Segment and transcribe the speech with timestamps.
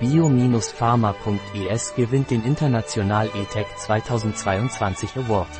[0.00, 5.50] Bio-Pharma.es gewinnt den International eTech 2022 Award.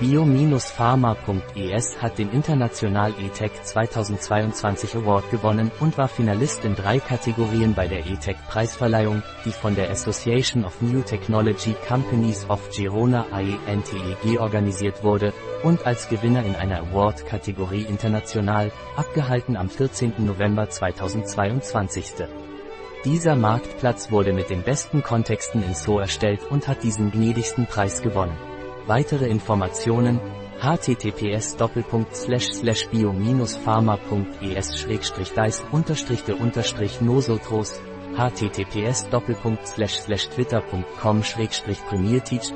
[0.00, 7.88] Bio-Pharma.es hat den International eTech 2022 Award gewonnen und war Finalist in drei Kategorien bei
[7.88, 15.04] der eTech Preisverleihung, die von der Association of New Technology Companies of Girona AENTEG organisiert
[15.04, 20.24] wurde, und als Gewinner in einer Award-Kategorie International, abgehalten am 14.
[20.24, 22.14] November 2022.
[23.06, 28.02] Dieser Marktplatz wurde mit den besten Kontexten in SO erstellt und hat diesen gnädigsten Preis
[28.02, 28.36] gewonnen.
[28.88, 30.18] Weitere Informationen
[30.60, 31.54] https
[32.90, 33.14] bio
[33.64, 34.00] pharmaes
[35.38, 37.80] dice nosotros
[38.16, 39.06] https
[40.34, 41.22] twitter.com
[41.88, 42.52] premierteach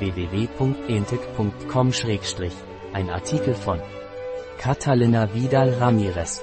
[0.00, 1.92] www.entec.com
[2.92, 3.80] Ein Artikel von
[4.58, 6.42] Catalina Vidal Ramirez,